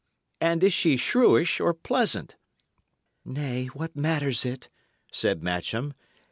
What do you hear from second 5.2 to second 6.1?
Matcham.